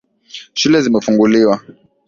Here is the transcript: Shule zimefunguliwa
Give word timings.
Shule 0.59 0.81
zimefunguliwa 0.81 1.59